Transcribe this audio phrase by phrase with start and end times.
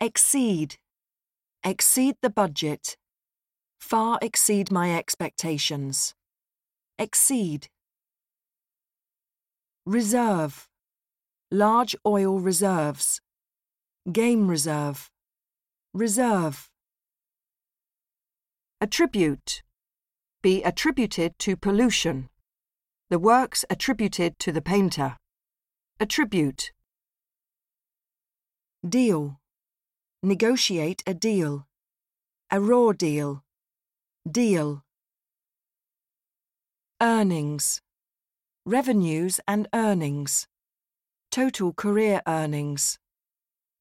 [0.00, 0.76] Exceed.
[1.64, 2.96] Exceed the budget.
[3.80, 6.14] Far exceed my expectations.
[6.98, 7.68] Exceed.
[9.86, 10.68] Reserve.
[11.50, 13.20] Large oil reserves.
[14.12, 15.10] Game reserve.
[15.94, 16.68] Reserve.
[18.80, 19.62] Attribute.
[20.42, 22.28] Be attributed to pollution.
[23.08, 25.16] The works attributed to the painter.
[25.98, 26.72] Attribute.
[28.86, 29.40] Deal.
[30.22, 31.66] Negotiate a deal.
[32.50, 33.44] A raw deal.
[34.28, 34.82] Deal.
[37.00, 37.82] Earnings.
[38.64, 40.48] Revenues and earnings.
[41.30, 42.98] Total career earnings.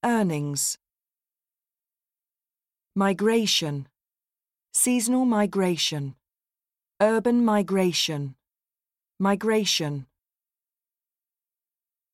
[0.03, 0.77] Earnings.
[2.95, 3.87] Migration.
[4.73, 6.15] Seasonal migration.
[7.01, 8.35] Urban migration.
[9.19, 10.05] Migration.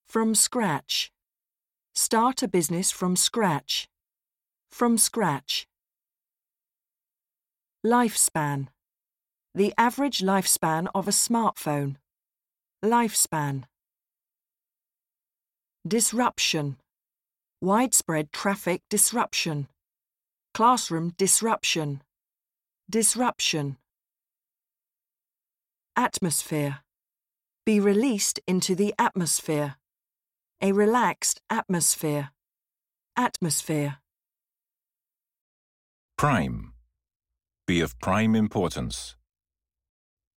[0.07, 1.11] From scratch.
[1.93, 3.87] Start a business from scratch.
[4.71, 5.67] From scratch.
[7.85, 8.69] Lifespan.
[9.53, 11.97] The average lifespan of a smartphone.
[12.83, 13.65] Lifespan.
[15.85, 16.77] Disruption.
[17.61, 19.67] Widespread traffic disruption.
[20.53, 22.01] Classroom disruption.
[22.89, 23.77] Disruption.
[25.95, 26.79] Atmosphere.
[27.65, 29.75] Be released into the atmosphere.
[30.61, 32.31] A relaxed atmosphere.
[33.17, 33.97] Atmosphere.
[36.21, 36.71] Prime.
[37.65, 39.15] Be of prime importance.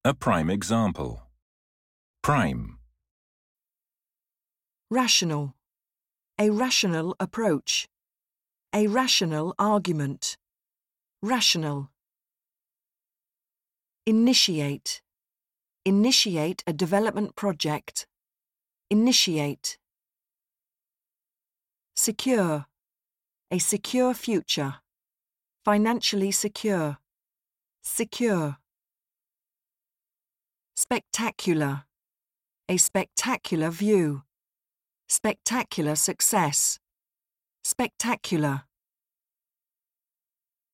[0.03, 1.25] A prime example.
[2.23, 2.79] Prime.
[4.91, 5.53] Rational.
[6.41, 7.87] A rational approach.
[8.75, 10.39] A rational argument.
[11.21, 11.91] Rational.
[14.07, 15.03] Initiate.
[15.85, 18.07] Initiate a development project.
[18.89, 19.77] Initiate.
[21.95, 22.65] Secure.
[23.51, 24.77] A secure future.
[25.65, 26.99] Financially secure.
[27.83, 28.59] Secure.
[30.77, 31.85] Spectacular.
[32.69, 34.25] A spectacular view.
[35.09, 36.79] Spectacular success.
[37.63, 38.65] Spectacular.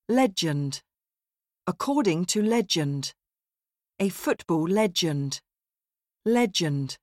[0.08, 0.82] Legend.
[1.68, 3.14] According to legend.
[4.00, 5.40] A football legend.
[6.24, 6.98] Legend.